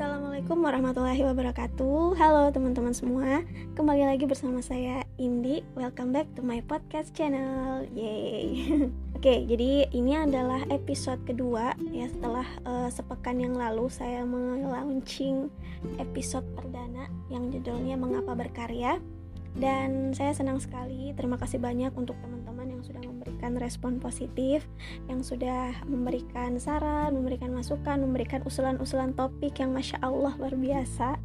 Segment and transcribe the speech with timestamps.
[0.00, 2.16] Assalamualaikum warahmatullahi wabarakatuh.
[2.16, 3.44] Halo teman-teman semua.
[3.76, 5.60] Kembali lagi bersama saya Indi.
[5.76, 7.84] Welcome back to my podcast channel.
[7.92, 8.64] Yeay
[9.20, 11.76] Oke jadi ini adalah episode kedua.
[11.92, 15.52] Ya setelah uh, sepekan yang lalu Saya melaunching
[16.00, 19.04] episode perdana Yang judulnya Mengapa Berkarya.
[19.52, 21.12] Dan saya senang sekali.
[21.12, 23.04] Terima kasih banyak untuk teman-teman yang sudah
[23.40, 24.68] memberikan respon positif
[25.08, 31.16] yang sudah memberikan saran memberikan masukan memberikan usulan-usulan topik yang masya Allah luar biasa.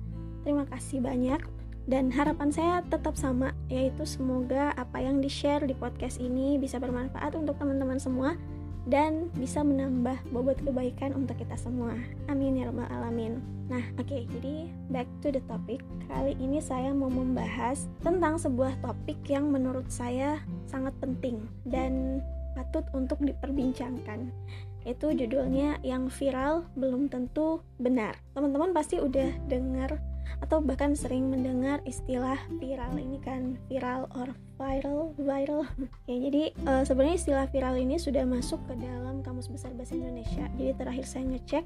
[0.48, 1.44] Terima kasih banyak.
[1.92, 6.80] Dan harapan saya tetap sama yaitu semoga apa yang di share di podcast ini bisa
[6.80, 8.40] bermanfaat untuk teman-teman semua
[8.86, 11.98] dan bisa menambah bobot kebaikan untuk kita semua.
[12.30, 13.42] Amin ya rabbal alamin.
[13.66, 15.82] Nah, oke, okay, jadi back to the topic.
[16.06, 20.38] Kali ini saya mau membahas tentang sebuah topik yang menurut saya
[20.70, 22.22] sangat penting dan
[22.54, 24.30] patut untuk diperbincangkan.
[24.86, 28.22] Itu judulnya yang viral belum tentu benar.
[28.38, 29.98] Teman-teman pasti udah dengar
[30.46, 35.64] atau bahkan sering mendengar istilah viral ini kan viral or viral viral.
[36.10, 40.46] Ya jadi uh, sebenarnya istilah viral ini sudah masuk ke dalam kamus besar bahasa Indonesia.
[40.56, 41.66] Jadi terakhir saya ngecek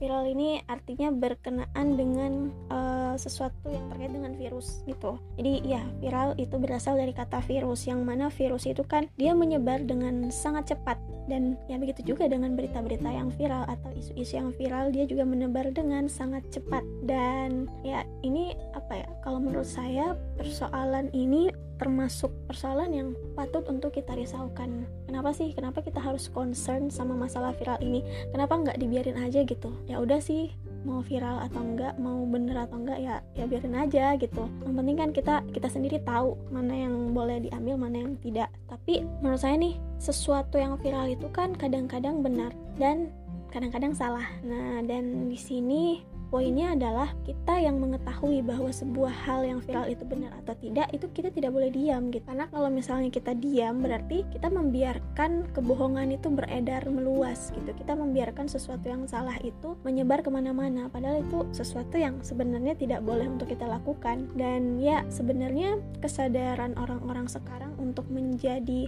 [0.00, 5.20] viral ini artinya berkenaan dengan uh, sesuatu yang terkait dengan virus gitu.
[5.36, 9.84] Jadi ya viral itu berasal dari kata virus yang mana virus itu kan dia menyebar
[9.84, 10.96] dengan sangat cepat
[11.30, 15.70] dan ya begitu juga dengan berita-berita yang viral atau isu-isu yang viral dia juga menebar
[15.70, 22.92] dengan sangat cepat dan ya ini apa ya kalau menurut saya persoalan ini termasuk persoalan
[22.92, 24.84] yang patut untuk kita risaukan.
[25.08, 25.56] Kenapa sih?
[25.56, 28.04] Kenapa kita harus concern sama masalah viral ini?
[28.36, 29.72] Kenapa nggak dibiarin aja gitu?
[29.88, 34.16] Ya udah sih, mau viral atau enggak, mau bener atau enggak ya ya biarin aja
[34.16, 34.44] gitu.
[34.64, 38.48] Yang penting kan kita kita sendiri tahu mana yang boleh diambil, mana yang tidak.
[38.68, 43.12] Tapi menurut saya nih, sesuatu yang viral itu kan kadang-kadang benar dan
[43.50, 44.24] kadang-kadang salah.
[44.46, 46.00] Nah, dan di sini
[46.30, 51.10] Poinnya adalah kita yang mengetahui bahwa sebuah hal yang viral itu benar atau tidak, itu
[51.10, 52.22] kita tidak boleh diam gitu.
[52.22, 57.74] Karena kalau misalnya kita diam berarti kita membiarkan kebohongan itu beredar meluas gitu.
[57.74, 60.86] Kita membiarkan sesuatu yang salah itu menyebar ke mana-mana.
[60.86, 64.30] Padahal itu sesuatu yang sebenarnya tidak boleh untuk kita lakukan.
[64.38, 68.86] Dan ya sebenarnya kesadaran orang-orang sekarang untuk menjadi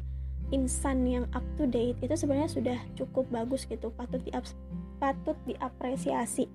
[0.54, 4.30] insan yang up to date itu sebenarnya sudah cukup bagus gitu patut di
[5.00, 6.46] patut diapresiasi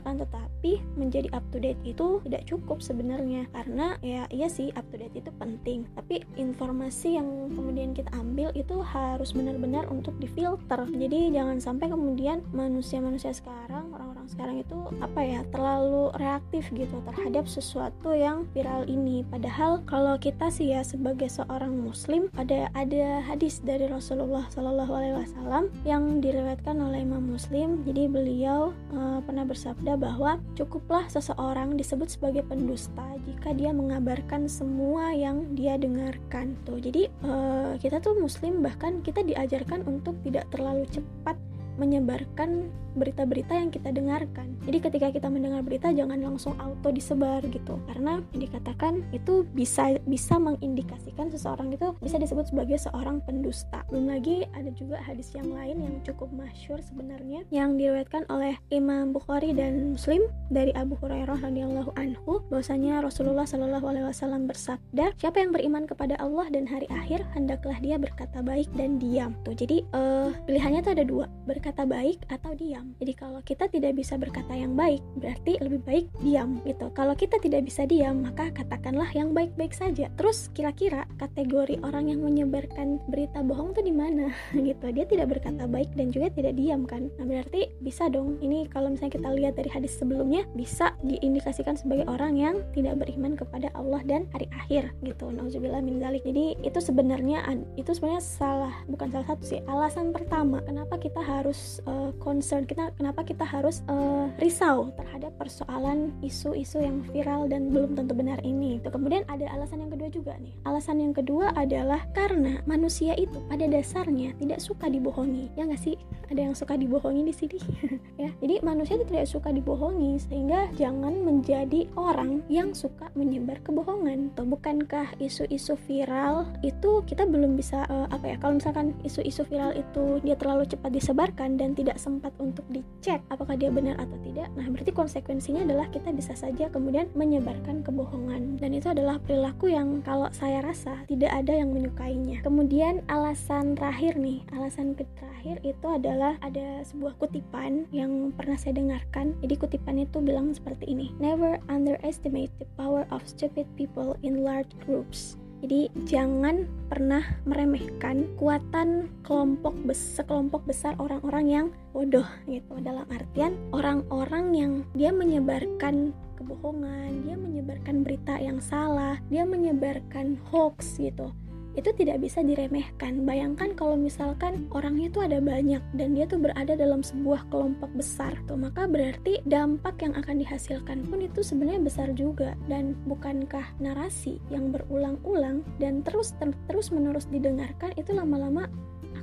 [0.00, 3.48] akan tetapi menjadi up to date itu tidak cukup sebenarnya.
[3.50, 5.88] Karena ya iya sih up to date itu penting.
[5.98, 10.86] Tapi informasi yang kemudian kita ambil itu harus benar-benar untuk difilter.
[10.88, 17.44] Jadi jangan sampai kemudian manusia-manusia sekarang orang-orang sekarang itu apa ya terlalu reaktif gitu terhadap
[17.50, 19.26] sesuatu yang viral ini.
[19.26, 25.16] Padahal kalau kita sih ya sebagai seorang muslim ada ada hadis dari Rasulullah Shallallahu Alaihi
[25.18, 27.82] Wasallam yang diriwayatkan oleh Imam Muslim.
[27.82, 34.46] Jadi beliau uh, pernah bersabda bersabda bahwa cukuplah seseorang disebut sebagai pendusta jika dia mengabarkan
[34.46, 36.54] semua yang dia dengarkan.
[36.62, 41.34] Tuh, jadi uh, kita tuh muslim bahkan kita diajarkan untuk tidak terlalu cepat
[41.82, 44.52] menyebarkan berita-berita yang kita dengarkan.
[44.68, 47.80] Jadi ketika kita mendengar berita jangan langsung auto disebar gitu.
[47.88, 53.80] Karena dikatakan itu bisa bisa mengindikasikan seseorang itu bisa disebut sebagai seorang pendusta.
[53.88, 59.16] Belum lagi ada juga hadis yang lain yang cukup masyur sebenarnya yang diriwayatkan oleh Imam
[59.16, 65.40] Bukhari dan Muslim dari Abu Hurairah radhiyallahu anhu bahwasanya Rasulullah shallallahu alaihi wasallam bersabda, "Siapa
[65.40, 69.80] yang beriman kepada Allah dan hari akhir, hendaklah dia berkata baik dan diam." Tuh, jadi
[69.96, 72.92] uh, pilihannya tuh ada dua, berkata baik atau diam.
[73.00, 76.92] Jadi kalau kita tidak bisa berkata yang baik, berarti lebih baik diam gitu.
[76.92, 80.12] Kalau kita tidak bisa diam, maka katakanlah yang baik-baik saja.
[80.20, 84.28] Terus kira-kira kategori orang yang menyebarkan berita bohong tuh di mana
[84.68, 84.92] gitu.
[84.92, 87.08] Dia tidak berkata baik dan juga tidak diam kan.
[87.16, 88.36] Nah, berarti bisa dong.
[88.44, 93.32] Ini kalau misalnya kita lihat dari hadis sebelumnya bisa diindikasikan sebagai orang yang tidak beriman
[93.38, 95.32] kepada Allah dan hari akhir gitu.
[95.32, 96.26] Nauzubillah min dzalik.
[96.28, 97.44] Jadi itu sebenarnya
[97.78, 102.64] itu sebenarnya salah bukan salah satu sih alasan pertama kenapa kita harus harus uh, concern
[102.64, 108.40] kita kenapa kita harus uh, risau terhadap persoalan isu-isu yang viral dan belum tentu benar
[108.40, 108.80] ini.
[108.80, 110.56] Itu kemudian ada alasan yang kedua juga nih.
[110.64, 115.52] Alasan yang kedua adalah karena manusia itu pada dasarnya tidak suka dibohongi.
[115.52, 116.00] Ya nggak sih?
[116.32, 117.60] Ada yang suka dibohongi di sini
[118.24, 118.32] ya.
[118.40, 124.32] Jadi manusia itu tidak suka dibohongi sehingga jangan menjadi orang yang suka menyebar kebohongan.
[124.32, 128.36] Atau bukankah isu-isu viral itu kita belum bisa uh, apa ya?
[128.40, 133.58] Kalau misalkan isu-isu viral itu dia terlalu cepat disebarkan dan tidak sempat untuk dicek apakah
[133.58, 138.70] dia benar atau tidak, nah berarti konsekuensinya adalah kita bisa saja kemudian menyebarkan kebohongan dan
[138.72, 142.40] itu adalah perilaku yang kalau saya rasa tidak ada yang menyukainya.
[142.46, 149.34] Kemudian alasan terakhir nih, alasan terakhir itu adalah ada sebuah kutipan yang pernah saya dengarkan.
[149.42, 151.10] Jadi kutipan itu bilang seperti ini.
[151.18, 155.41] Never underestimate the power of stupid people in large groups.
[155.62, 162.82] Jadi jangan pernah meremehkan kekuatan kelompok bes sekelompok besar orang-orang yang bodoh gitu.
[162.82, 170.98] Dalam artian orang-orang yang dia menyebarkan kebohongan, dia menyebarkan berita yang salah, dia menyebarkan hoax
[170.98, 171.30] gitu
[171.78, 173.24] itu tidak bisa diremehkan.
[173.24, 178.36] Bayangkan kalau misalkan orangnya itu ada banyak dan dia tuh berada dalam sebuah kelompok besar
[178.44, 184.38] tuh, maka berarti dampak yang akan dihasilkan pun itu sebenarnya besar juga dan bukankah narasi
[184.52, 186.36] yang berulang-ulang dan terus
[186.68, 188.68] terus menerus didengarkan itu lama-lama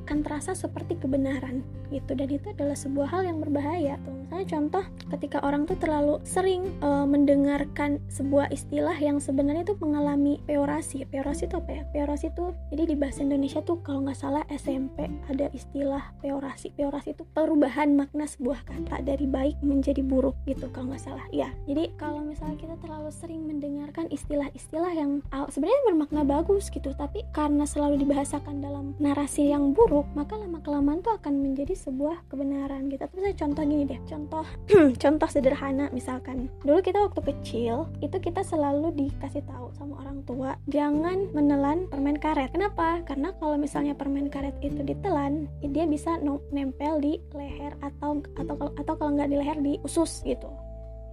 [0.10, 1.62] akan terasa seperti kebenaran
[1.94, 2.18] gitu.
[2.18, 4.02] Dan itu adalah sebuah hal yang berbahaya.
[4.02, 4.84] Tuh misalnya contoh
[5.14, 11.06] ketika orang tuh terlalu sering uh, mendengarkan sebuah istilah yang sebenarnya tuh mengalami peorasi.
[11.06, 11.82] Peorasi itu apa ya?
[11.94, 16.74] Peorasi itu jadi di bahasa Indonesia tuh kalau nggak salah SMP ada istilah peorasi.
[16.74, 21.26] Peorasi itu perubahan makna sebuah kata dari baik menjadi buruk gitu kalau nggak salah.
[21.30, 25.22] Ya jadi kalau misalnya kita terlalu sering mendengarkan istilah-istilah yang
[25.54, 26.98] sebenarnya bermakna bagus gitu.
[26.98, 31.76] Tapi karena selalu dibahasakan dalam narasi yang buruk buruk maka lama kelamaan tuh akan menjadi
[31.76, 33.04] sebuah kebenaran gitu.
[33.04, 34.48] Tapi saya contoh gini deh contoh
[35.04, 36.48] contoh sederhana misalkan.
[36.64, 42.16] Dulu kita waktu kecil itu kita selalu dikasih tahu sama orang tua jangan menelan permen
[42.16, 42.56] karet.
[42.56, 43.04] Kenapa?
[43.04, 46.16] Karena kalau misalnya permen karet itu ditelan dia bisa
[46.56, 50.48] nempel di leher atau atau atau kalau nggak di leher di usus gitu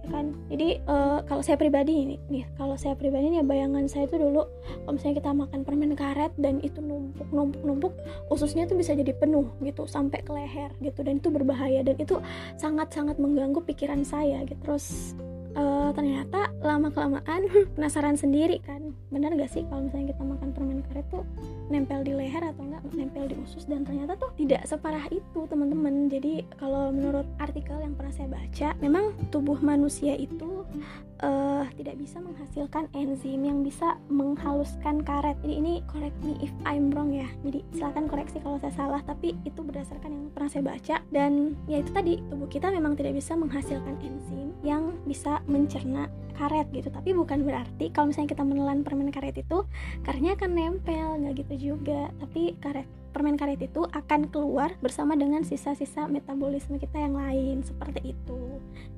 [0.09, 0.35] kan?
[0.47, 4.43] Jadi uh, kalau saya pribadi ini nih kalau saya pribadi nih bayangan saya itu dulu
[4.83, 7.93] kalau misalnya kita makan permen karet dan itu numpuk numpuk numpuk
[8.31, 12.19] ususnya tuh bisa jadi penuh gitu sampai ke leher gitu dan itu berbahaya dan itu
[12.55, 14.59] sangat sangat mengganggu pikiran saya gitu.
[14.63, 15.15] Terus
[15.57, 16.51] uh, ternyata
[16.87, 18.95] lama kelamaan penasaran sendiri kan.
[19.11, 21.27] Benar gak sih kalau misalnya kita makan permen karet tuh
[21.67, 23.67] nempel di leher atau enggak nempel di usus?
[23.67, 26.07] Dan ternyata tuh tidak separah itu teman-teman.
[26.07, 30.63] Jadi kalau menurut artikel yang pernah saya baca memang tubuh manusia itu
[31.23, 35.35] uh, tidak bisa menghasilkan enzim yang bisa menghaluskan karet.
[35.43, 37.27] Jadi ini correct me if I'm wrong ya.
[37.43, 40.95] Jadi silahkan koreksi kalau saya salah tapi itu berdasarkan yang pernah saya baca.
[41.11, 46.07] Dan ya itu tadi tubuh kita memang tidak bisa menghasilkan enzim yang bisa mencerna
[46.37, 46.93] karet gitu.
[46.93, 49.65] Tapi bukan berarti kalau misalnya kita menelan permen karet itu
[50.05, 52.13] karetnya akan nempel nggak gitu juga.
[52.21, 52.87] Tapi karet
[53.17, 58.39] permen karet itu akan keluar bersama dengan sisa-sisa metabolisme kita yang lain seperti itu.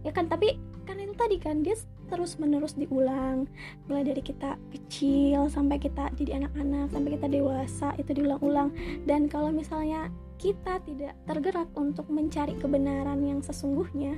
[0.04, 1.80] Ya kan tapi kan itu tadi kan dia
[2.12, 3.48] terus menerus diulang.
[3.88, 8.76] Mulai dari kita kecil sampai kita jadi anak-anak sampai kita dewasa itu diulang-ulang.
[9.08, 14.16] Dan kalau misalnya kita tidak tergerak untuk mencari kebenaran yang sesungguhnya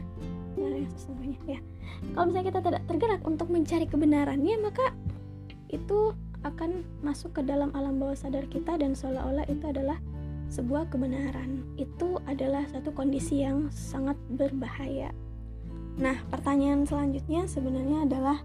[0.83, 1.59] yang sesungguhnya ya.
[2.13, 4.85] Kalau misalnya kita tidak tergerak untuk mencari kebenarannya maka
[5.71, 6.11] itu
[6.41, 10.01] akan masuk ke dalam alam bawah sadar kita dan seolah-olah itu adalah
[10.51, 11.63] sebuah kebenaran.
[11.77, 15.13] Itu adalah satu kondisi yang sangat berbahaya.
[16.01, 18.37] Nah pertanyaan selanjutnya sebenarnya adalah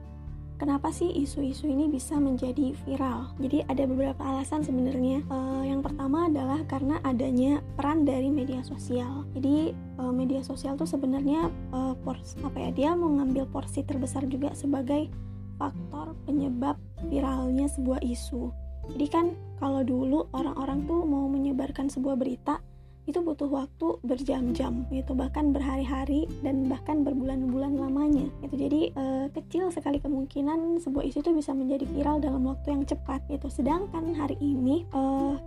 [0.57, 3.33] kenapa sih isu-isu ini bisa menjadi viral?
[3.41, 5.23] Jadi ada beberapa alasan sebenarnya.
[5.29, 9.25] Uh, yang pertama adalah karena adanya peran dari media sosial.
[9.37, 12.71] Jadi uh, media sosial tuh sebenarnya uh, pors apa ya?
[12.73, 15.09] Dia mengambil porsi terbesar juga sebagai
[15.57, 16.77] faktor penyebab
[17.09, 18.53] viralnya sebuah isu.
[18.93, 19.27] Jadi kan
[19.59, 22.61] kalau dulu orang-orang tuh mau menyebarkan sebuah berita
[23.07, 25.15] itu butuh waktu berjam-jam gitu.
[25.15, 31.31] Bahkan berhari-hari dan bahkan berbulan-bulan lamanya itu jadi e, kecil sekali kemungkinan sebuah isu itu
[31.33, 33.47] bisa menjadi viral dalam waktu yang cepat gitu.
[33.47, 35.01] Sedangkan hari ini e,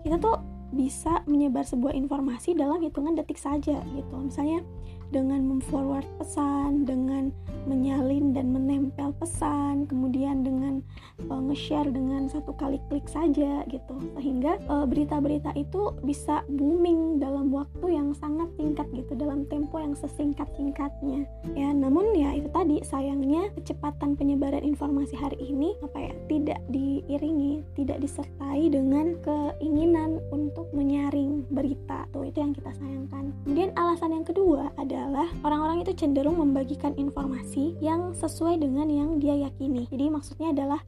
[0.07, 0.39] kita tuh
[0.69, 4.15] bisa menyebar sebuah informasi dalam hitungan detik saja gitu.
[4.15, 4.63] Misalnya
[5.09, 7.33] dengan memforward pesan, dengan
[7.67, 10.81] menyalin dan menempel pesan, kemudian dengan
[11.29, 13.95] uh, nge-share dengan satu kali klik saja gitu.
[14.17, 19.97] Sehingga berita berita-berita itu bisa booming dalam waktu yang sangat singkat gitu, dalam tempo yang
[19.97, 21.25] sesingkat-singkatnya.
[21.57, 27.65] Ya, namun ya itu tadi sayangnya kecepatan penyebaran informasi hari ini apa ya, tidak diiringi,
[27.73, 32.05] tidak disertai dengan keinginan untuk menyaring berita.
[32.13, 33.33] Tuh itu yang kita sayangkan.
[33.47, 39.15] Kemudian alasan yang kedua ada adalah orang-orang itu cenderung membagikan informasi yang sesuai dengan yang
[39.15, 39.87] dia yakini.
[39.87, 40.83] Jadi maksudnya adalah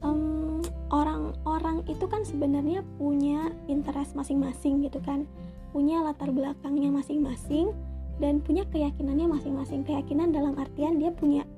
[0.92, 5.24] orang-orang um, itu kan sebenarnya punya interest masing-masing gitu kan,
[5.72, 7.72] punya latar belakangnya masing-masing
[8.20, 9.80] dan punya keyakinannya masing-masing.
[9.80, 11.48] Keyakinan dalam artian dia punya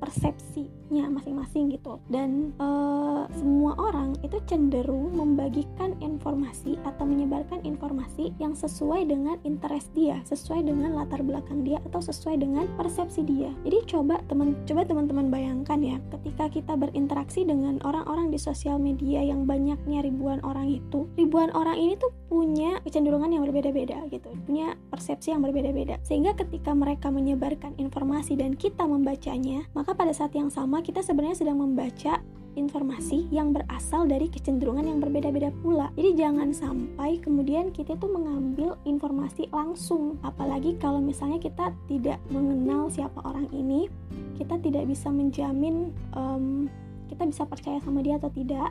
[0.94, 1.98] persepsinya masing-masing gitu.
[2.06, 9.90] Dan uh, semua orang itu cenderung membagikan informasi atau menyebarkan informasi yang sesuai dengan interest
[9.98, 13.50] dia, sesuai dengan latar belakang dia atau sesuai dengan persepsi dia.
[13.66, 19.18] Jadi coba teman coba teman-teman bayangkan ya, ketika kita berinteraksi dengan orang-orang di sosial media
[19.18, 24.78] yang banyaknya ribuan orang itu, ribuan orang ini tuh punya kecenderungan yang berbeda-beda gitu, punya
[24.90, 25.98] persepsi yang berbeda-beda.
[26.06, 31.40] Sehingga ketika mereka menyebarkan informasi dan kita membacanya, maka pada saat yang sama kita sebenarnya
[31.40, 32.20] sedang membaca
[32.54, 35.90] informasi yang berasal dari kecenderungan yang berbeda-beda pula.
[35.98, 42.86] Jadi jangan sampai kemudian kita tuh mengambil informasi langsung, apalagi kalau misalnya kita tidak mengenal
[42.92, 43.90] siapa orang ini,
[44.38, 46.70] kita tidak bisa menjamin um,
[47.10, 48.70] kita bisa percaya sama dia atau tidak.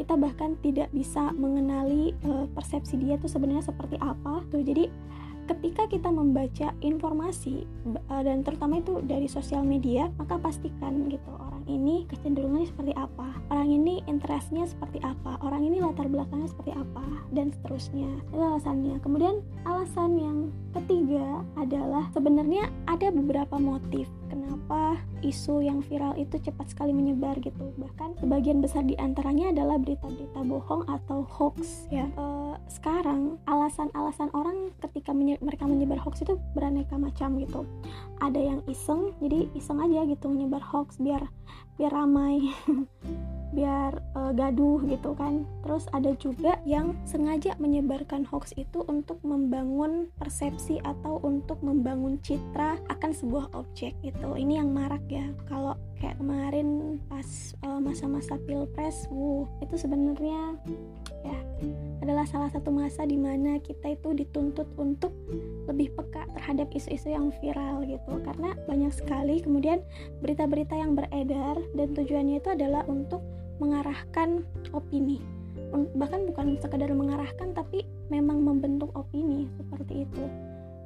[0.00, 4.40] Kita bahkan tidak bisa mengenali uh, persepsi dia tuh sebenarnya seperti apa.
[4.48, 4.88] Tuh jadi
[5.48, 7.64] ketika kita membaca informasi
[8.08, 11.30] dan terutama itu dari sosial media, maka pastikan gitu
[11.70, 17.04] ini kecenderungannya seperti apa orang ini interestnya seperti apa orang ini latar belakangnya seperti apa
[17.30, 18.10] dan seterusnya.
[18.34, 18.98] Itu alasannya.
[18.98, 20.38] Kemudian alasan yang
[20.74, 24.96] ketiga adalah sebenarnya ada beberapa motif kenapa
[25.26, 27.74] isu yang viral itu cepat sekali menyebar gitu.
[27.76, 32.06] Bahkan sebagian besar di antaranya adalah berita-berita bohong atau hoax ya.
[32.14, 32.24] E,
[32.70, 37.66] sekarang alasan-alasan orang ketika menye mereka menyebar hoax itu beraneka macam gitu.
[38.22, 41.26] Ada yang iseng jadi iseng aja gitu menyebar hoax biar
[41.80, 42.52] biar ramai
[43.56, 45.42] biar uh, gaduh gitu kan.
[45.66, 52.78] Terus ada juga yang sengaja menyebarkan hoax itu untuk membangun persepsi atau untuk membangun citra
[52.86, 54.38] akan sebuah objek gitu.
[54.38, 60.56] Ini yang marak ya kalau kayak kemarin pas uh, masa-masa pilpres wuh itu sebenarnya
[61.20, 61.38] ya
[62.00, 65.12] adalah salah satu masa di mana kita itu dituntut untuk
[65.68, 68.16] lebih peka terhadap isu-isu yang viral gitu.
[68.24, 69.84] Karena banyak sekali kemudian
[70.24, 73.20] berita-berita yang beredar dan tujuannya itu adalah untuk
[73.60, 74.42] mengarahkan
[74.72, 75.20] opini.
[75.70, 80.24] Bahkan bukan sekadar mengarahkan tapi memang membentuk opini seperti itu.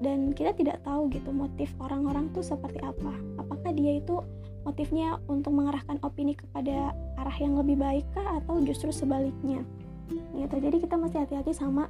[0.03, 3.15] Dan kita tidak tahu gitu motif orang-orang tuh seperti apa.
[3.39, 4.19] Apakah dia itu
[4.65, 9.63] motifnya untuk mengarahkan opini kepada arah yang lebih baik kah atau justru sebaliknya?
[10.11, 10.57] Gitu.
[10.61, 11.89] Jadi kita mesti hati-hati sama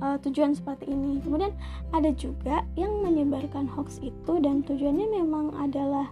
[0.00, 1.20] uh, tujuan seperti ini.
[1.22, 1.52] Kemudian
[1.92, 6.10] ada juga yang menyebarkan hoax itu dan tujuannya memang adalah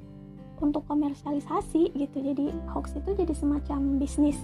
[0.60, 2.16] untuk komersialisasi gitu.
[2.20, 4.40] Jadi hoax itu jadi semacam bisnis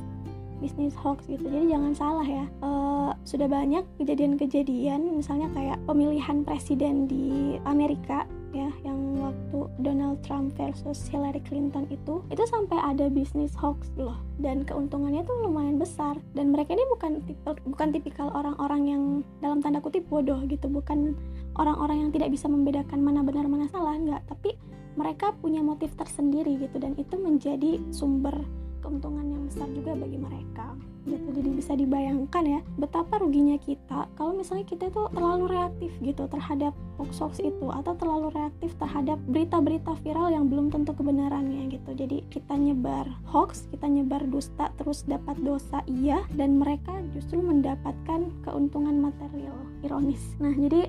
[0.62, 1.42] bisnis hoax gitu.
[1.42, 8.68] Jadi jangan salah ya uh, sudah banyak kejadian-kejadian misalnya kayak pemilihan presiden di Amerika ya
[8.84, 14.20] yang waktu Donald Trump versus Hillary Clinton itu itu sampai ada bisnis hoax loh.
[14.38, 16.20] Dan keuntungannya tuh lumayan besar.
[16.36, 19.02] Dan mereka ini bukan tipe, bukan tipikal orang-orang yang
[19.40, 20.68] dalam tanda kutip bodoh gitu.
[20.68, 21.16] Bukan
[21.56, 23.96] orang-orang yang tidak bisa membedakan mana benar mana salah.
[23.96, 24.22] Nggak.
[24.28, 24.50] Tapi
[24.94, 26.76] mereka punya motif tersendiri gitu.
[26.76, 28.36] Dan itu menjadi sumber
[28.82, 30.74] keuntungan yang besar juga bagi mereka.
[31.02, 31.34] Gitu.
[31.34, 36.70] Jadi bisa dibayangkan ya betapa ruginya kita kalau misalnya kita itu terlalu reaktif gitu terhadap
[36.94, 41.90] hoax-hoax itu atau terlalu reaktif terhadap berita-berita viral yang belum tentu kebenarannya gitu.
[41.90, 48.30] Jadi kita nyebar hoax kita nyebar dusta terus dapat dosa iya dan mereka justru mendapatkan
[48.46, 50.22] keuntungan material ironis.
[50.38, 50.86] Nah jadi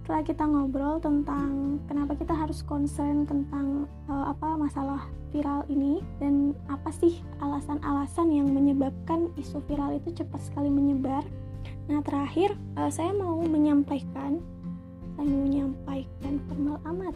[0.00, 6.56] setelah kita ngobrol tentang kenapa kita harus concern tentang uh, apa masalah viral ini dan
[6.72, 11.20] apa sih alasan-alasan yang menyebabkan isu viral itu cepat sekali menyebar.
[11.92, 14.40] Nah, terakhir uh, saya mau menyampaikan
[15.20, 17.14] saya mau menyampaikan formal amat.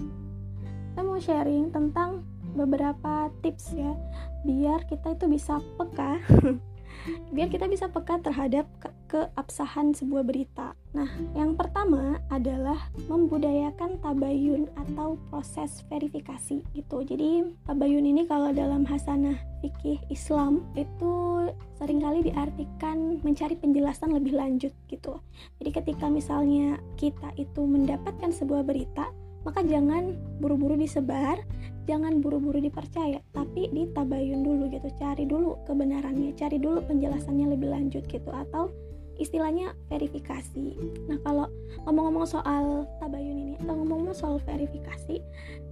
[0.93, 2.21] Saya mau sharing tentang
[2.53, 3.97] beberapa tips ya
[4.45, 6.23] biar kita itu bisa peka
[7.35, 8.69] biar kita bisa peka terhadap
[9.15, 10.75] keabsahan sebuah berita.
[10.91, 11.07] Nah,
[11.39, 16.99] yang pertama adalah membudayakan tabayun atau proses verifikasi gitu.
[17.07, 21.47] Jadi, tabayun ini kalau dalam hasanah fikih Islam itu
[21.79, 25.23] sering kali diartikan mencari penjelasan lebih lanjut gitu.
[25.63, 29.15] Jadi, ketika misalnya kita itu mendapatkan sebuah berita,
[29.47, 31.39] maka jangan buru-buru disebar,
[31.87, 38.03] jangan buru-buru dipercaya, tapi ditabayun dulu gitu, cari dulu kebenarannya, cari dulu penjelasannya lebih lanjut
[38.09, 38.73] gitu atau
[39.19, 40.75] istilahnya verifikasi.
[41.11, 41.47] Nah, kalau
[41.87, 45.23] ngomong-ngomong soal tabayun ini atau ngomong-ngomong soal verifikasi,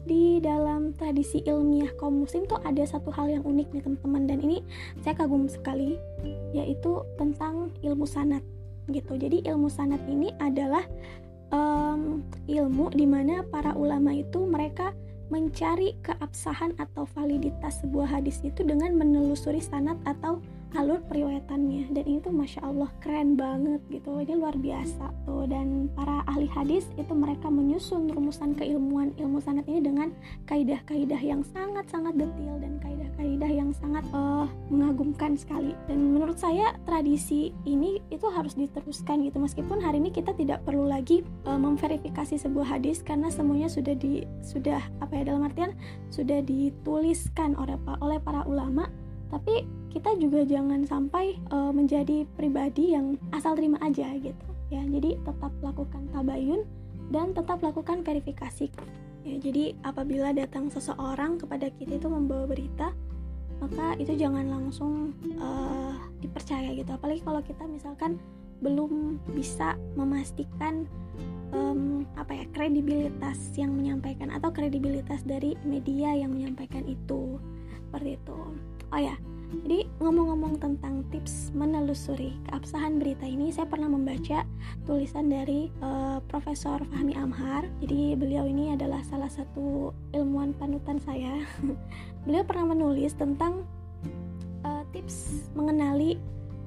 [0.02, 4.38] di dalam tradisi ilmiah kaum muslim tuh ada satu hal yang unik nih teman-teman dan
[4.42, 4.58] ini
[4.98, 5.94] saya kagum sekali
[6.50, 8.42] yaitu tentang ilmu sanat
[8.90, 9.14] gitu.
[9.14, 10.82] Jadi ilmu sanat ini adalah
[11.54, 14.90] um, ilmu di mana para ulama itu mereka
[15.32, 20.42] mencari keabsahan atau validitas sebuah hadis itu dengan menelusuri sanat atau
[20.76, 21.92] alur periwayatannya.
[21.92, 24.20] Dan ini tuh masya Allah keren banget gitu.
[24.20, 25.44] Ini luar biasa tuh.
[25.48, 29.12] Dan para ahli hadis itu mereka menyusun rumusan keilmuan.
[29.16, 30.12] Ilmu sanad ini dengan
[30.48, 35.76] kaidah-kaidah yang sangat-sangat detail dan kaidah-kaidah yang sangat uh, mengagumkan sekali.
[35.86, 39.38] Dan menurut saya tradisi ini itu harus diteruskan gitu.
[39.40, 44.24] Meskipun hari ini kita tidak perlu lagi uh, memverifikasi sebuah hadis karena semuanya sudah di
[44.40, 45.76] sudah apa ya dalam artian
[46.08, 48.88] sudah dituliskan oleh oleh para ulama
[49.32, 54.46] tapi kita juga jangan sampai uh, menjadi pribadi yang asal terima aja gitu.
[54.68, 56.68] Ya jadi tetap lakukan tabayun
[57.08, 58.68] dan tetap lakukan verifikasi.
[59.24, 62.92] Ya jadi apabila datang seseorang kepada kita itu membawa berita
[63.62, 66.92] maka itu jangan langsung uh, dipercaya gitu.
[66.92, 68.20] Apalagi kalau kita misalkan
[68.60, 70.84] belum bisa memastikan
[71.54, 77.38] um, apa ya kredibilitas yang menyampaikan atau kredibilitas dari media yang menyampaikan itu.
[77.86, 78.40] Seperti itu
[78.92, 79.16] oh ya
[79.60, 84.48] jadi ngomong-ngomong tentang tips menelusuri keabsahan berita ini saya pernah membaca
[84.88, 87.68] tulisan dari uh, Profesor Fahmi Amhar.
[87.84, 91.44] Jadi beliau ini adalah salah satu ilmuwan panutan saya.
[92.24, 93.68] Beliau pernah menulis tentang
[94.64, 96.16] uh, tips mengenali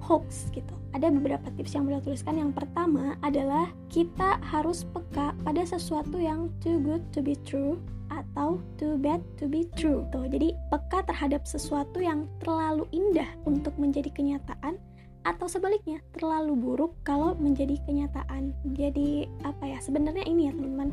[0.05, 0.77] hoax gitu.
[0.93, 2.37] Ada beberapa tips yang beliau tuliskan.
[2.37, 7.81] Yang pertama adalah kita harus peka pada sesuatu yang too good to be true
[8.11, 10.05] atau too bad to be true.
[10.11, 14.77] Tuh, jadi peka terhadap sesuatu yang terlalu indah untuk menjadi kenyataan
[15.25, 18.53] atau sebaliknya terlalu buruk kalau menjadi kenyataan.
[18.77, 20.89] Jadi apa ya sebenarnya ini ya teman-teman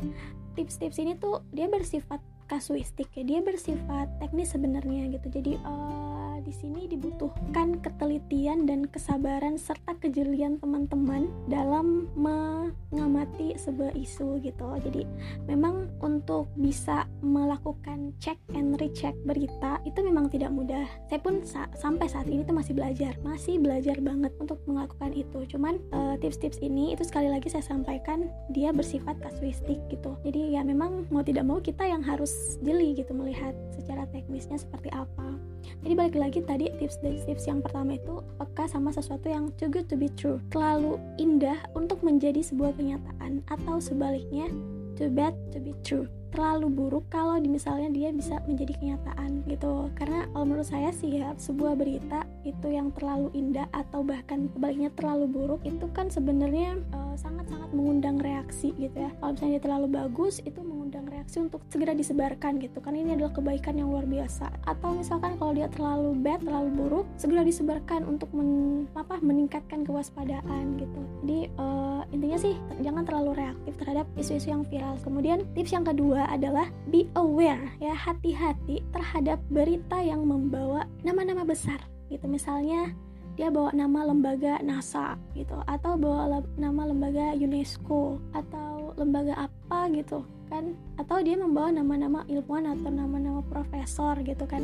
[0.57, 5.27] tips-tips ini tuh dia bersifat kasuistik ya dia bersifat teknis sebenarnya gitu.
[5.41, 14.43] Jadi uh, di sini dibutuhkan ketelitian dan kesabaran serta kejelian teman-teman dalam mengamati sebuah isu
[14.43, 14.67] gitu.
[14.83, 15.07] Jadi
[15.47, 20.83] memang untuk bisa melakukan check and recheck berita itu memang tidak mudah.
[21.07, 25.47] Saya pun sa sampai saat ini tuh masih belajar, masih belajar banget untuk melakukan itu.
[25.47, 30.19] Cuman eh, tips-tips uh, ini itu sekali lagi saya sampaikan dia bersifat kasuistik gitu.
[30.27, 34.91] Jadi ya memang mau tidak mau kita yang harus jeli gitu melihat secara teknisnya seperti
[34.91, 35.52] apa.
[35.83, 39.67] Jadi balik lagi tadi tips dari tips yang pertama itu peka sama sesuatu yang too
[39.67, 40.39] good to be true.
[40.53, 44.47] Terlalu indah untuk menjadi sebuah kenyataan atau sebaliknya
[44.95, 46.07] too bad to be true.
[46.33, 49.93] Terlalu buruk kalau misalnya dia bisa menjadi kenyataan gitu.
[49.93, 54.89] Karena kalau menurut saya sih ya sebuah berita itu yang terlalu indah atau bahkan sebaliknya
[54.97, 59.13] terlalu buruk itu kan sebenarnya uh, sangat-sangat mengundang reaksi gitu ya.
[59.21, 62.99] Kalau misalnya dia terlalu bagus itu mengundang reaksi untuk segera disebarkan gitu kan.
[62.99, 64.51] Ini adalah kebaikan yang luar biasa.
[64.67, 70.75] Atau misalkan kalau dia terlalu bad terlalu buruk segera disebarkan untuk men, apa meningkatkan kewaspadaan
[70.75, 71.01] gitu.
[71.23, 74.99] Jadi uh, intinya sih jangan terlalu reaktif terhadap isu-isu yang viral.
[74.99, 81.79] Kemudian tips yang kedua adalah be aware ya hati-hati terhadap berita yang membawa nama-nama besar
[82.11, 82.27] gitu.
[82.27, 82.91] Misalnya
[83.33, 90.21] dia bawa nama lembaga NASA gitu atau bawa nama lembaga UNESCO atau lembaga apa gitu
[90.53, 90.77] kan?
[91.01, 94.61] Atau dia membawa nama-nama ilmuwan atau nama-nama profesor gitu kan.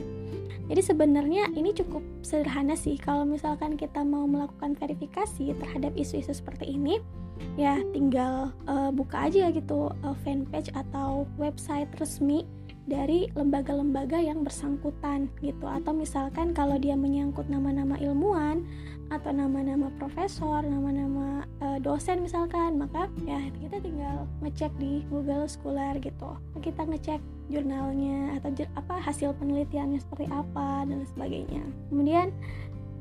[0.70, 3.02] Jadi sebenarnya ini cukup sederhana sih.
[3.02, 7.02] Kalau misalkan kita mau melakukan verifikasi terhadap isu-isu seperti ini
[7.56, 12.44] ya tinggal uh, buka aja gitu uh, fanpage atau website resmi
[12.90, 15.66] dari lembaga-lembaga yang bersangkutan gitu.
[15.70, 18.66] Atau misalkan kalau dia menyangkut nama-nama ilmuwan
[19.10, 25.98] atau nama-nama profesor, nama-nama uh, dosen misalkan, maka ya kita tinggal ngecek di Google Scholar
[25.98, 26.38] gitu.
[26.62, 31.66] Kita ngecek jurnalnya atau apa hasil penelitiannya seperti apa dan sebagainya.
[31.90, 32.30] Kemudian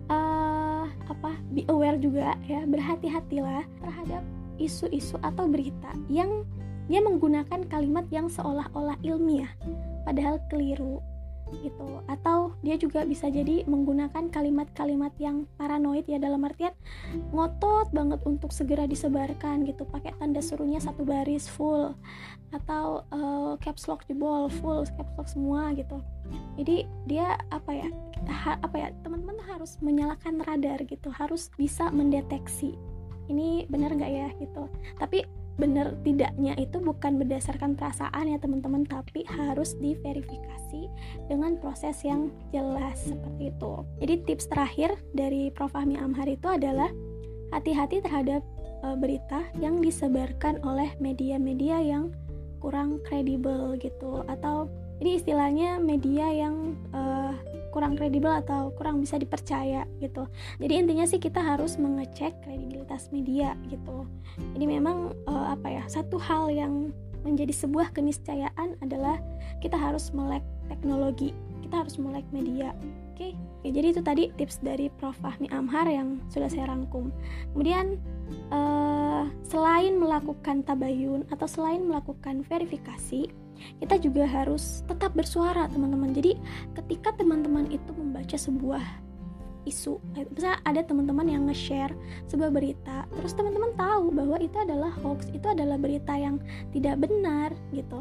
[0.08, 4.24] uh, apa be aware juga ya, berhati-hatilah terhadap
[4.58, 6.42] isu-isu atau berita yang
[6.88, 9.52] dia menggunakan kalimat yang seolah-olah ilmiah
[10.08, 11.04] padahal keliru
[11.62, 12.02] gitu.
[12.06, 16.72] Atau dia juga bisa jadi menggunakan kalimat-kalimat yang paranoid ya dalam artian
[17.32, 19.88] ngotot banget untuk segera disebarkan gitu.
[19.88, 21.94] Pakai tanda serunya satu baris full.
[22.48, 26.00] Atau uh, caps lock jebol full caps lock semua gitu.
[26.60, 27.88] Jadi dia apa ya
[28.28, 31.08] ha, apa ya teman-teman harus menyalakan radar gitu.
[31.12, 32.76] Harus bisa mendeteksi.
[33.28, 34.68] Ini benar nggak ya gitu.
[34.96, 40.86] Tapi benar tidaknya itu bukan berdasarkan perasaan ya teman-teman tapi harus diverifikasi
[41.26, 45.74] dengan proses yang jelas seperti itu jadi tips terakhir dari Prof.
[45.74, 46.88] Fahmi Amhar itu adalah
[47.50, 48.40] hati-hati terhadap
[48.86, 52.14] e, berita yang disebarkan oleh media-media yang
[52.62, 57.30] kurang kredibel gitu atau jadi istilahnya media yang uh,
[57.70, 60.26] kurang kredibel atau kurang bisa dipercaya gitu
[60.58, 64.08] jadi intinya sih kita harus mengecek kredibilitas media gitu
[64.56, 66.90] jadi memang uh, apa ya satu hal yang
[67.26, 69.18] menjadi sebuah keniscayaan adalah
[69.58, 72.72] kita harus melek teknologi kita harus melek media
[73.18, 73.34] Oke,
[73.66, 73.74] okay?
[73.74, 75.18] jadi itu tadi tips dari Prof.
[75.18, 77.10] Fahmi Amhar yang sudah saya rangkum.
[77.50, 77.98] Kemudian
[78.54, 83.26] uh, selain melakukan tabayun atau selain melakukan verifikasi,
[83.78, 86.14] kita juga harus tetap bersuara teman-teman.
[86.14, 86.38] Jadi
[86.78, 88.84] ketika teman-teman itu membaca sebuah
[89.68, 91.92] isu, misalnya ada teman-teman yang nge-share
[92.24, 96.40] sebuah berita, terus teman-teman tahu bahwa itu adalah hoax, itu adalah berita yang
[96.72, 98.00] tidak benar gitu.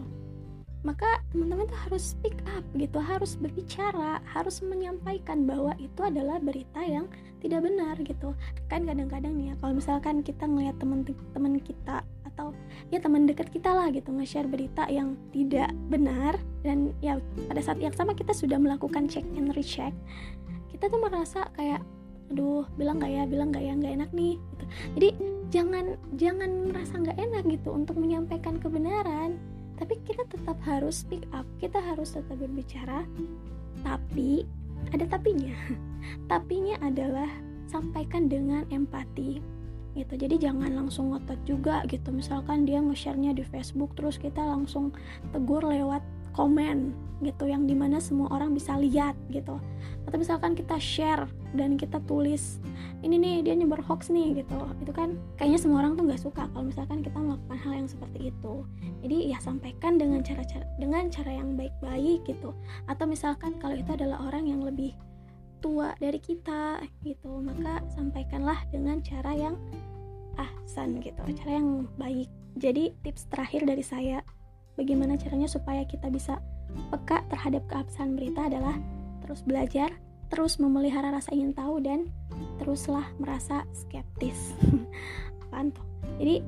[0.86, 3.02] Maka teman-teman tuh harus speak up gitu.
[3.02, 7.12] Harus berbicara harus menyampaikan bahwa itu adalah berita yang
[7.44, 8.32] tidak benar gitu.
[8.72, 12.54] Kan kadang-kadang nih ya kalau misalkan kita ngelihat teman-teman kita atau
[12.94, 16.38] ya teman dekat kita lah gitu nge-share berita yang tidak benar.
[16.62, 17.18] Dan ya
[17.50, 19.90] pada saat yang sama kita sudah melakukan check and recheck.
[20.70, 21.82] Kita tuh merasa kayak
[22.30, 24.66] aduh bilang gak ya bilang gak ya nggak enak nih gitu.
[24.94, 25.10] Jadi
[25.50, 25.86] jangan
[26.20, 29.42] jangan merasa nggak enak gitu untuk menyampaikan kebenaran.
[29.82, 33.02] Tapi kita tetap harus speak up kita harus tetap berbicara.
[33.82, 34.46] Tapi
[34.94, 35.58] ada tapinya.
[36.32, 37.28] Tapinya adalah
[37.66, 39.57] sampaikan dengan empati
[39.98, 40.14] gitu.
[40.14, 42.14] Jadi jangan langsung ngotot juga gitu.
[42.14, 44.94] Misalkan dia nge-share-nya di Facebook terus kita langsung
[45.34, 46.06] tegur lewat
[46.38, 46.94] komen
[47.26, 49.58] gitu yang di mana semua orang bisa lihat gitu.
[50.06, 51.26] Atau misalkan kita share
[51.58, 52.62] dan kita tulis
[53.02, 54.58] ini nih dia nyebar hoax nih gitu.
[54.86, 58.30] Itu kan kayaknya semua orang tuh nggak suka kalau misalkan kita melakukan hal yang seperti
[58.30, 58.54] itu.
[59.02, 62.54] Jadi ya sampaikan dengan cara-cara dengan cara yang baik-baik gitu.
[62.86, 64.94] Atau misalkan kalau itu adalah orang yang lebih
[65.60, 69.56] tua dari kita gitu maka sampaikanlah dengan cara yang
[70.38, 74.22] ahsan gitu cara yang baik jadi tips terakhir dari saya
[74.78, 76.38] bagaimana caranya supaya kita bisa
[76.94, 78.78] peka terhadap keabsahan berita adalah
[79.26, 79.90] terus belajar,
[80.32, 82.08] terus memelihara rasa ingin tahu dan
[82.62, 84.56] teruslah merasa skeptis.
[85.52, 85.84] Panto.
[86.22, 86.40] Jadi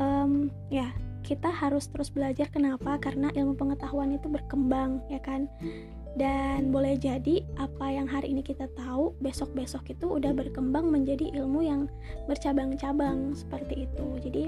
[0.00, 0.90] um, ya
[1.24, 2.98] kita harus terus belajar kenapa?
[2.98, 5.46] Karena ilmu pengetahuan itu berkembang ya kan.
[6.14, 11.66] Dan boleh jadi apa yang hari ini kita tahu besok-besok itu udah berkembang menjadi ilmu
[11.66, 11.90] yang
[12.30, 14.06] bercabang-cabang seperti itu.
[14.22, 14.42] Jadi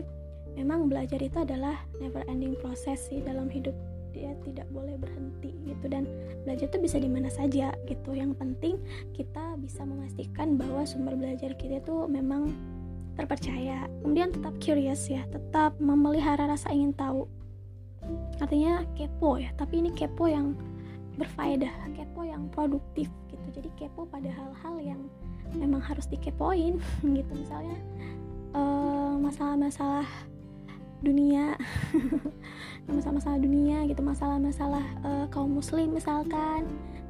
[0.55, 3.75] memang belajar itu adalah never ending proses sih dalam hidup.
[4.15, 5.91] Dia tidak boleh berhenti gitu.
[5.91, 6.07] Dan
[6.47, 8.15] belajar itu bisa di mana saja gitu.
[8.15, 8.79] Yang penting
[9.11, 12.55] kita bisa memastikan bahwa sumber belajar kita itu memang
[13.19, 13.91] terpercaya.
[14.07, 17.27] Kemudian tetap curious ya tetap memelihara rasa ingin tahu.
[18.39, 20.55] Artinya kepo ya tapi ini kepo yang
[21.17, 23.47] berfaedah kepo yang produktif gitu.
[23.53, 25.01] Jadi kepo pada hal-hal yang
[25.57, 26.81] memang harus dikepoin
[27.19, 27.33] gitu.
[27.33, 27.79] Misalnya
[28.55, 30.07] eh, masalah-masalah
[31.05, 31.53] dunia
[32.89, 36.65] masalah-masalah dunia gitu masalah-masalah uh, kaum muslim misalkan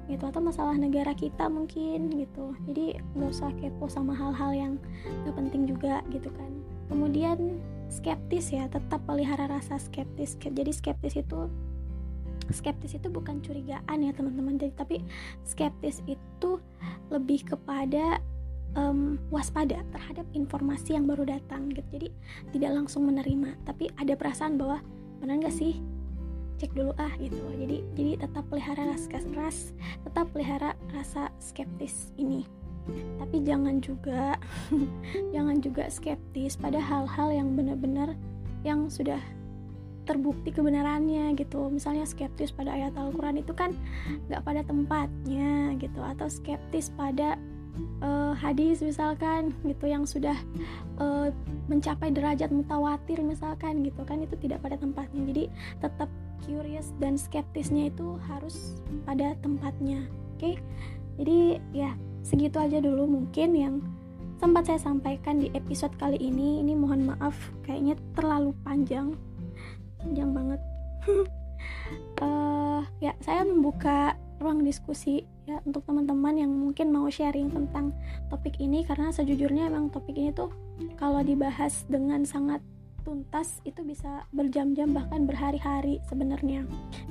[0.07, 2.55] gitu atau masalah negara kita mungkin gitu.
[2.71, 4.73] Jadi nggak usah kepo sama hal-hal yang
[5.27, 6.51] gak penting juga gitu kan.
[6.87, 7.59] Kemudian
[7.91, 10.39] skeptis ya tetap pelihara rasa skeptis.
[10.39, 11.51] Jadi skeptis itu
[12.53, 14.59] skeptis itu bukan curigaan ya teman-teman.
[14.59, 14.97] Jadi tapi
[15.47, 16.61] skeptis itu
[17.11, 18.21] lebih kepada
[18.77, 21.87] um, waspada terhadap informasi yang baru datang gitu.
[21.91, 22.09] Jadi
[22.55, 23.57] tidak langsung menerima.
[23.65, 24.85] Tapi ada perasaan bahwa
[25.19, 25.81] benar nggak sih?
[26.57, 27.41] Cek dulu ah gitu.
[27.57, 29.73] Jadi jadi tetap pelihara rasa ras
[30.05, 32.45] tetap pelihara rasa skeptis ini.
[33.19, 34.39] Tapi jangan juga
[35.35, 38.15] jangan juga skeptis pada hal-hal yang benar-benar
[38.63, 39.19] yang sudah
[40.07, 41.69] terbukti kebenarannya gitu.
[41.69, 43.75] Misalnya skeptis pada ayat Al-Quran itu kan
[44.31, 47.35] nggak pada tempatnya gitu atau skeptis pada
[48.01, 50.39] uh, hadis misalkan gitu yang sudah
[51.03, 51.29] uh,
[51.67, 55.23] mencapai derajat mutawatir misalkan gitu kan itu tidak pada tempatnya.
[55.27, 55.45] Jadi
[55.83, 56.09] tetap
[56.47, 60.41] curious dan skeptisnya itu harus pada tempatnya oke?
[60.41, 60.55] Okay?
[61.17, 61.91] jadi ya
[62.21, 63.75] segitu aja dulu mungkin yang
[64.37, 66.61] sempat saya sampaikan di episode kali ini.
[66.61, 69.17] Ini mohon maaf kayaknya terlalu panjang
[70.07, 70.61] panjang banget.
[72.23, 77.91] Uh, ya saya membuka ruang diskusi ya untuk teman-teman yang mungkin mau sharing tentang
[78.31, 80.53] topik ini karena sejujurnya emang topik ini tuh
[81.01, 82.63] kalau dibahas dengan sangat
[83.07, 86.67] tuntas itu bisa berjam-jam bahkan berhari-hari sebenarnya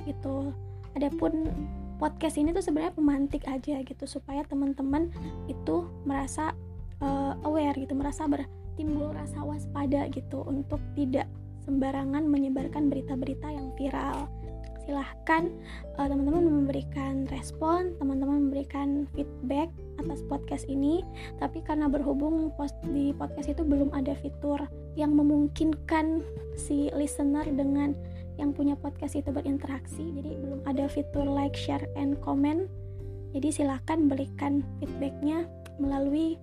[0.08, 0.52] gitu.
[0.96, 1.52] Adapun
[2.00, 5.12] podcast ini tuh sebenarnya pemantik aja gitu supaya teman-teman
[5.48, 6.52] itu merasa
[7.00, 11.28] uh, aware gitu merasa bertimbul rasa waspada gitu untuk tidak
[11.66, 14.30] sembarangan menyebarkan berita-berita yang viral.
[14.86, 15.50] Silahkan
[15.98, 19.66] uh, teman-teman memberikan respon teman-teman memberikan feedback
[19.98, 21.02] atas podcast ini.
[21.42, 24.62] Tapi karena berhubung post di podcast itu belum ada fitur
[24.94, 26.22] yang memungkinkan
[26.54, 27.98] si listener dengan
[28.38, 32.70] yang punya podcast itu berinteraksi jadi belum ada fitur like share and comment.
[33.34, 35.44] Jadi silahkan berikan feedbacknya
[35.76, 36.40] melalui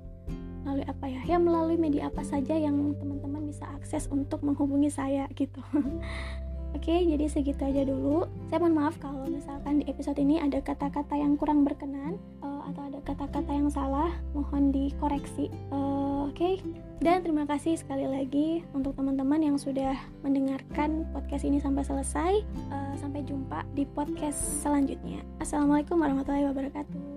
[0.64, 5.28] melalui apa ya ya melalui media apa saja yang teman-teman bisa akses untuk menghubungi saya
[5.36, 5.60] gitu
[6.74, 8.26] Oke, jadi segitu aja dulu.
[8.50, 12.90] Saya mohon maaf kalau misalkan di episode ini ada kata-kata yang kurang berkenan uh, atau
[12.90, 15.54] ada kata-kata yang salah, mohon dikoreksi.
[15.70, 16.58] Uh, Oke,
[16.98, 19.94] dan terima kasih sekali lagi untuk teman-teman yang sudah
[20.26, 22.42] mendengarkan podcast ini sampai selesai.
[22.74, 25.22] Uh, sampai jumpa di podcast selanjutnya.
[25.38, 27.13] Assalamualaikum warahmatullahi wabarakatuh.